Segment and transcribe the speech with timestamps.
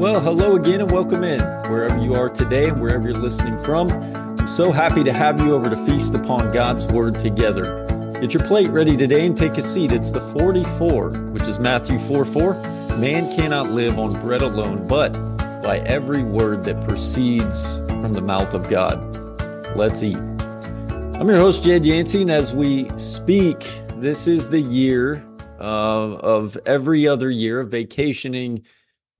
[0.00, 3.90] Well, hello again and welcome in wherever you are today and wherever you're listening from.
[3.90, 7.84] I'm so happy to have you over to feast upon God's Word together.
[8.18, 9.92] Get your plate ready today and take a seat.
[9.92, 12.54] It's the 44, which is Matthew 4 4.
[12.96, 15.12] Man cannot live on bread alone, but
[15.62, 18.98] by every word that proceeds from the mouth of God.
[19.76, 20.16] Let's eat.
[20.16, 25.22] I'm your host, Jed Yancey, and as we speak, this is the year
[25.60, 28.64] uh, of every other year of vacationing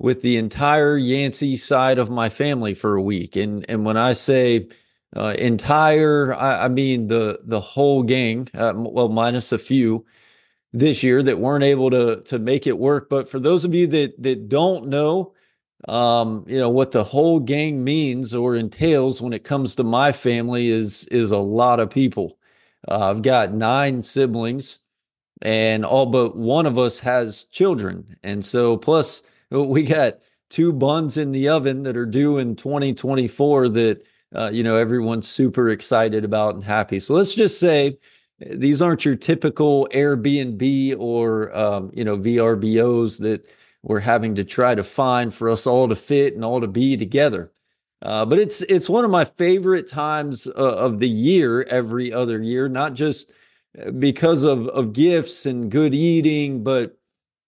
[0.00, 3.36] with the entire Yancey side of my family for a week.
[3.36, 4.68] And and when I say
[5.14, 8.48] uh, entire, I, I, mean the the whole gang.
[8.54, 10.06] Uh, well, minus a few
[10.72, 13.10] this year that weren't able to to make it work.
[13.10, 15.34] But for those of you that that don't know,
[15.86, 20.12] um, you know what the whole gang means or entails when it comes to my
[20.12, 22.38] family is is a lot of people.
[22.88, 24.78] Uh, I've got nine siblings,
[25.42, 31.16] and all but one of us has children, and so plus we got two buns
[31.16, 36.24] in the oven that are due in 2024 that uh, you know everyone's super excited
[36.24, 36.98] about and happy.
[36.98, 37.98] So let's just say
[38.38, 43.46] these aren't your typical Airbnb or um, you know VRBOs that
[43.82, 46.96] we're having to try to find for us all to fit and all to be
[46.96, 47.52] together.
[48.02, 52.42] Uh, but it's it's one of my favorite times uh, of the year every other
[52.42, 53.30] year, not just
[53.80, 56.96] uh, because of of gifts and good eating, but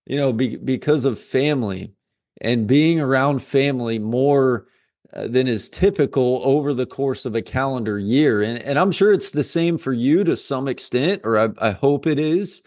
[0.07, 1.93] you know, be, because of family
[2.41, 4.67] and being around family more
[5.15, 8.43] uh, than is typical over the course of a calendar year.
[8.43, 11.71] And, and I'm sure it's the same for you to some extent, or I, I
[11.73, 12.63] hope it is.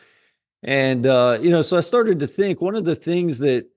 [0.64, 3.68] And, uh, you know, so I started to think one of the things that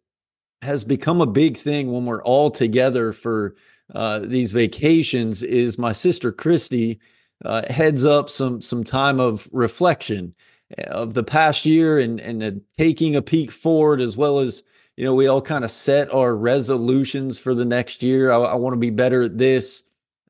[0.62, 3.54] has become a big thing when we're all together for
[3.94, 7.00] uh, these vacations is my sister Christy
[7.44, 10.34] uh, heads up some some time of reflection
[10.77, 14.62] of the past year and and taking a peek forward as well as
[14.97, 18.31] you know we all kind of set our resolutions for the next year.
[18.31, 19.82] I, I want to be better at this.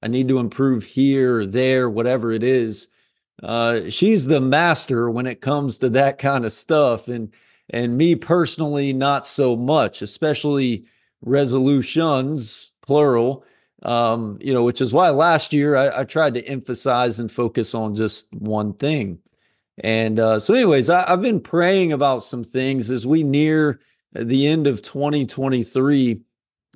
[0.03, 2.89] I need to improve here or there, whatever it is.
[3.43, 7.33] Uh, she's the master when it comes to that kind of stuff, and
[7.71, 10.87] and me personally, not so much, especially
[11.21, 13.45] resolutions plural.
[13.83, 17.77] Um, you know, which is why last year I, I tried to emphasize and focus
[17.77, 19.21] on just one thing.
[19.81, 23.81] And uh, so, anyways, I, have been praying about some things as we near
[24.13, 26.21] the end of 2023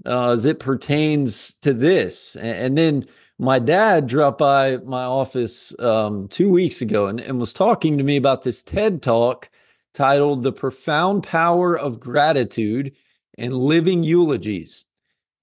[0.07, 2.37] uh, as it pertains to this.
[2.37, 3.07] And, and, then
[3.39, 8.05] my dad dropped by my office um, two weeks ago and, and was talking to
[8.05, 9.51] me about this TED talk
[9.95, 12.95] titled The Profound Power of Gratitude
[13.37, 14.85] and Living Eulogies.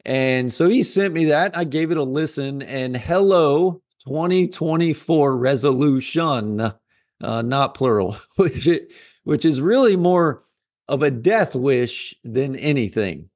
[0.06, 1.58] And so he sent me that.
[1.58, 6.74] I gave it a listen, and hello, 2024 resolution
[7.22, 8.92] uh, not plural, which it,
[9.24, 10.44] which is really more
[10.88, 13.30] of a death wish than anything.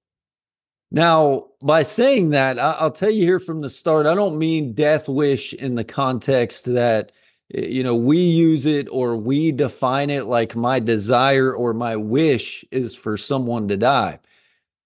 [0.92, 4.74] Now, by saying that, I, will tell you here from the start, I don't mean
[4.74, 7.12] death wish in the context that
[7.50, 12.64] you know we use it or we define it like my desire or my wish
[12.72, 14.20] is for someone to die,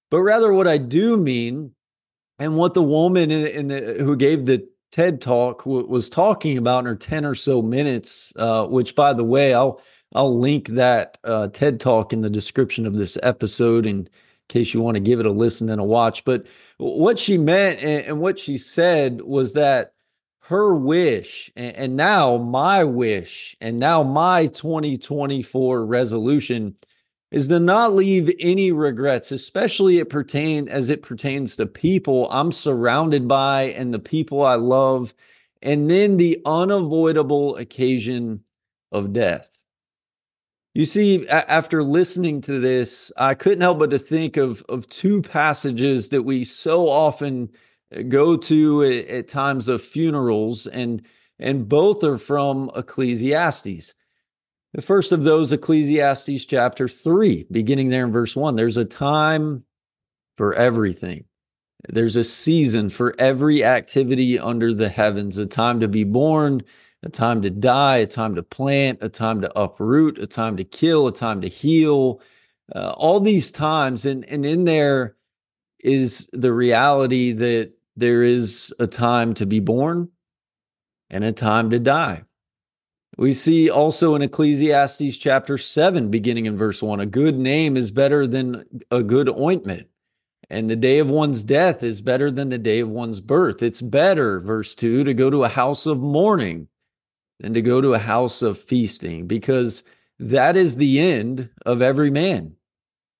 [0.09, 1.73] but rather what I do mean,
[2.39, 6.57] and what the woman in, in the who gave the TED Talk w- was talking
[6.57, 9.81] about in her 10 or so minutes, uh, which by the way, I'll
[10.15, 14.07] I'll link that uh, TED Talk in the description of this episode in
[14.47, 16.23] case you want to give it a listen and a watch.
[16.23, 16.45] But
[16.77, 19.93] what she meant and, and what she said was that
[20.43, 26.75] her wish and, and now my wish and now my 2024 resolution
[27.31, 32.51] is to not leave any regrets, especially it pertain as it pertains to people I'm
[32.51, 35.13] surrounded by and the people I love,
[35.61, 38.43] and then the unavoidable occasion
[38.91, 39.49] of death.
[40.73, 45.23] You see, after listening to this, I couldn't help but to think of of two
[45.23, 47.49] passages that we so often
[47.95, 51.01] uh, go to at, at times of funerals, and
[51.39, 53.95] and both are from Ecclesiastes.
[54.77, 58.56] The first of those, Ecclesiastes chapter 3, beginning there in verse 1.
[58.56, 59.63] There's a time
[60.35, 61.24] for everything.
[61.89, 66.62] There's a season for every activity under the heavens, a time to be born,
[67.01, 70.63] a time to die, a time to plant, a time to uproot, a time to
[70.63, 72.21] kill, a time to heal.
[72.75, 75.15] Uh, all these times, and, and in there
[75.79, 80.09] is the reality that there is a time to be born
[81.09, 82.21] and a time to die.
[83.17, 87.89] We see also in Ecclesiastes chapter 7, beginning in verse 1, a good name is
[87.89, 89.87] better than a good ointment,
[90.51, 93.63] and the day of one's death is better than the day of one's birth.
[93.63, 96.67] It's better, verse 2, to go to a house of mourning
[97.39, 99.81] than to go to a house of feasting, because
[100.19, 102.55] that is the end of every man,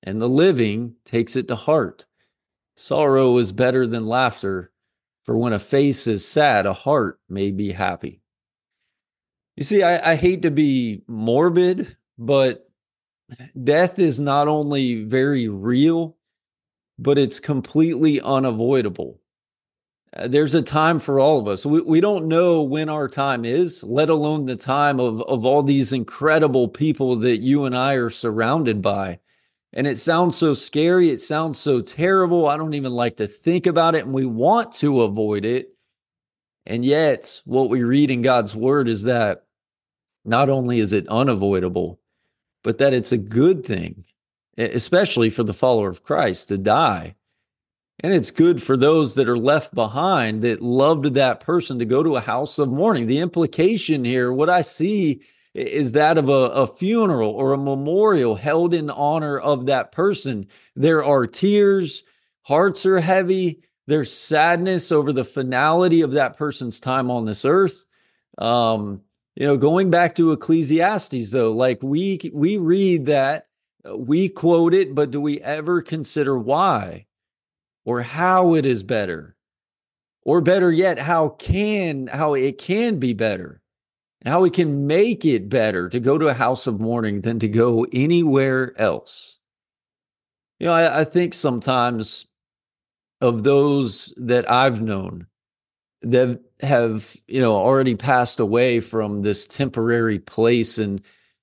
[0.04, 2.06] and the living takes it to heart.
[2.76, 4.72] Sorrow is better than laughter,
[5.24, 8.22] for when a face is sad, a heart may be happy.
[9.58, 12.70] You see, I, I hate to be morbid, but
[13.62, 16.16] death is not only very real,
[17.00, 19.20] but it's completely unavoidable.
[20.16, 21.66] Uh, there's a time for all of us.
[21.66, 25.64] We, we don't know when our time is, let alone the time of, of all
[25.64, 29.20] these incredible people that you and I are surrounded by.
[29.74, 31.10] And it sounds so scary.
[31.10, 32.48] It sounds so terrible.
[32.48, 34.06] I don't even like to think about it.
[34.06, 35.70] And we want to avoid it.
[36.68, 39.47] And yet, what we read in God's word is that
[40.28, 42.00] not only is it unavoidable,
[42.64, 44.06] but that it's a good thing,
[44.58, 47.16] especially for the follower of Christ to die.
[48.02, 52.04] And it's good for those that are left behind that loved that person to go
[52.04, 53.08] to a house of mourning.
[53.08, 55.22] The implication here, what I see
[55.56, 60.46] is that of a, a, funeral or a memorial held in honor of that person.
[60.76, 62.04] There are tears,
[62.44, 67.86] hearts are heavy, there's sadness over the finality of that person's time on this earth.
[68.38, 69.02] Um,
[69.38, 73.46] you know, going back to Ecclesiastes, though, like we we read that,
[73.88, 77.06] uh, we quote it, but do we ever consider why
[77.86, 79.36] or how it is better?
[80.24, 83.62] Or better yet, how can how it can be better?
[84.22, 87.40] and how we can make it better to go to a house of mourning than
[87.40, 89.38] to go anywhere else.
[90.60, 92.26] You know, I, I think sometimes
[93.22, 95.28] of those that I've known
[96.02, 101.02] that have, you know, already passed away from this temporary place and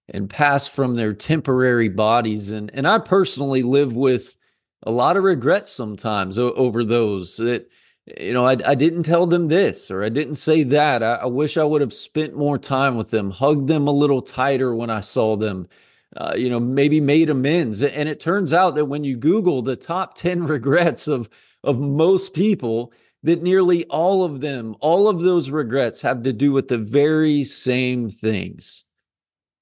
[0.08, 2.50] and passed from their temporary bodies.
[2.50, 4.36] And and I personally live with
[4.82, 7.70] a lot of regrets sometimes over those that
[8.18, 11.02] you know, I, I didn't tell them this or I didn't say that.
[11.02, 14.20] I, I, wish I would have spent more time with them, hugged them a little
[14.20, 15.68] tighter when I saw them,
[16.14, 17.82] uh, you know, maybe made amends.
[17.82, 21.30] And it turns out that when you Google the top 10 regrets of,
[21.62, 22.92] of most people,
[23.24, 27.42] that nearly all of them, all of those regrets have to do with the very
[27.42, 28.84] same things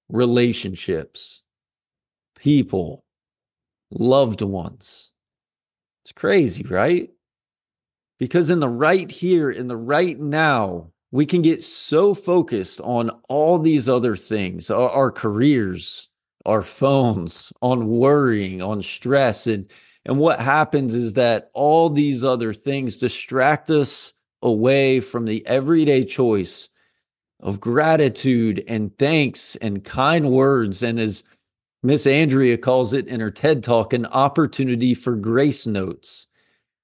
[0.08, 1.42] relationships,
[2.36, 3.04] people,
[3.90, 5.10] loved ones.
[6.04, 7.08] It's crazy, right?
[8.18, 13.10] Because in the right here, in the right now, we can get so focused on
[13.28, 16.08] all these other things our, our careers,
[16.44, 19.46] our phones, on worrying, on stress.
[19.46, 19.70] And,
[20.04, 26.04] and what happens is that all these other things distract us away from the everyday
[26.04, 26.68] choice
[27.40, 30.82] of gratitude and thanks and kind words.
[30.82, 31.22] And as
[31.82, 36.26] Miss Andrea calls it in her TED talk, an opportunity for grace notes.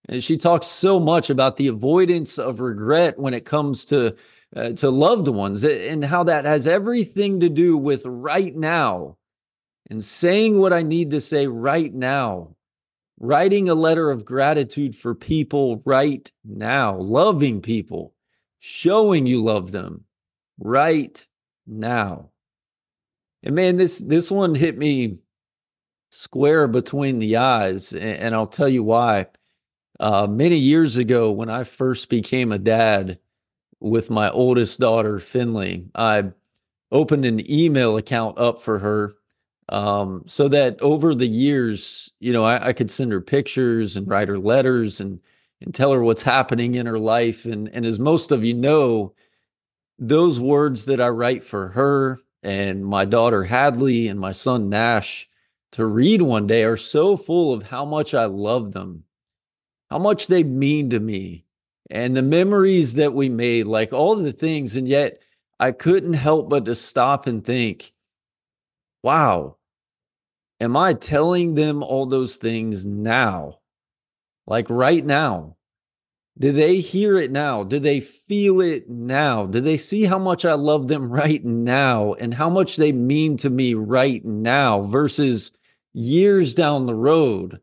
[0.08, 4.16] And she talks so much about the avoidance of regret when it comes to
[4.56, 9.18] uh, to loved ones and how that has everything to do with right now
[9.90, 12.56] and saying what I need to say right now.
[13.20, 18.14] Writing a letter of gratitude for people right now, loving people,
[18.60, 20.04] showing you love them
[20.58, 21.26] right
[21.66, 22.30] now.
[23.42, 25.18] And man, this this one hit me
[26.10, 29.26] square between the eyes, and I'll tell you why.
[30.00, 33.18] Uh, many years ago, when I first became a dad
[33.80, 36.30] with my oldest daughter, Finley, I
[36.92, 39.14] opened an email account up for her
[39.68, 44.08] um, so that over the years, you know, I, I, could send her pictures and
[44.08, 45.20] write her letters and
[45.60, 47.44] and tell her what's happening in her life.
[47.44, 49.14] And and as most of you know,
[49.98, 55.28] those words that I write for her and my daughter Hadley and my son Nash
[55.72, 59.04] to read one day are so full of how much I love them
[59.90, 61.44] how much they mean to me
[61.90, 64.76] and the memories that we made, like all the things.
[64.76, 65.20] And yet
[65.58, 67.92] I couldn't help but to stop and think,
[69.02, 69.56] wow,
[70.60, 73.58] am I telling them all those things now?
[74.46, 75.56] Like right now?
[76.38, 77.64] Do they hear it now?
[77.64, 79.44] Do they feel it now?
[79.44, 83.36] Do they see how much I love them right now and how much they mean
[83.38, 85.52] to me right now versus
[85.92, 87.60] years down the road?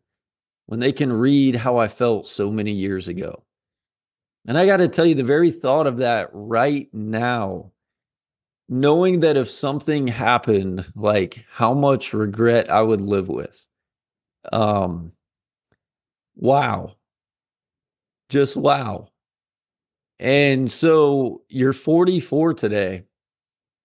[0.66, 3.44] when they can read how I felt so many years ago.
[4.48, 7.72] And I got to tell you, the very thought of that right now,
[8.68, 13.64] knowing that if something happened, like how much regret I would live with.
[14.52, 15.12] Um,
[16.36, 16.96] wow.
[18.30, 19.10] Just wow.
[20.20, 23.04] And so you're 44 today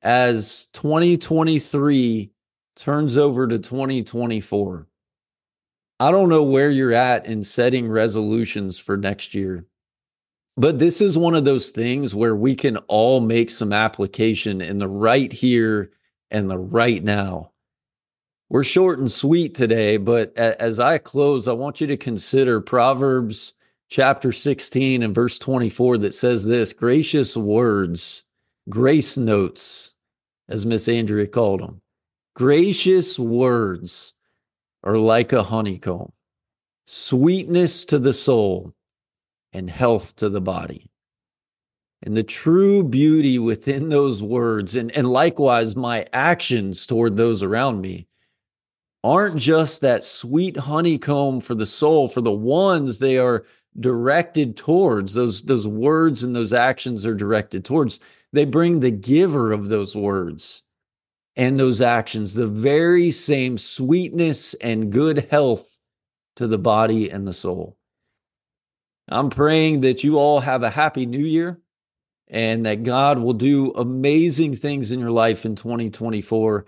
[0.02, 2.30] as 2023
[2.76, 4.86] turns over to 2024.
[5.98, 9.66] I don't know where you're at in setting resolutions for next year,
[10.60, 14.76] but this is one of those things where we can all make some application in
[14.76, 15.90] the right here
[16.30, 17.52] and the right now.
[18.50, 23.54] We're short and sweet today, but as I close, I want you to consider Proverbs
[23.88, 28.24] chapter 16 and verse 24 that says this gracious words,
[28.68, 29.94] grace notes,
[30.46, 31.80] as Miss Andrea called them.
[32.34, 34.12] Gracious words
[34.84, 36.12] are like a honeycomb,
[36.84, 38.74] sweetness to the soul
[39.52, 40.90] and health to the body.
[42.02, 47.80] And the true beauty within those words, and, and likewise my actions toward those around
[47.80, 48.06] me,
[49.04, 53.44] aren't just that sweet honeycomb for the soul, for the ones they are
[53.78, 58.00] directed towards, those, those words and those actions are directed towards.
[58.32, 60.62] They bring the giver of those words
[61.36, 65.78] and those actions the very same sweetness and good health
[66.36, 67.76] to the body and the soul.
[69.10, 71.60] I'm praying that you all have a happy new year
[72.28, 76.64] and that God will do amazing things in your life in 2024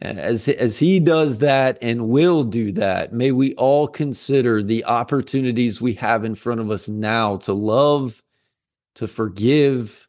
[0.00, 5.80] as, as he does that and will do that, may we all consider the opportunities
[5.80, 8.22] we have in front of us now to love,
[8.94, 10.08] to forgive,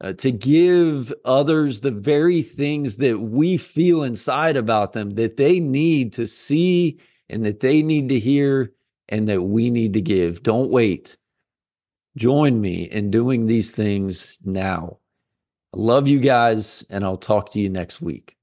[0.00, 5.60] uh, to give others the very things that we feel inside about them that they
[5.60, 6.98] need to see
[7.28, 8.72] and that they need to hear
[9.08, 10.42] and that we need to give.
[10.42, 11.16] Don't wait.
[12.16, 14.98] Join me in doing these things now.
[15.74, 18.37] I love you guys, and I'll talk to you next week.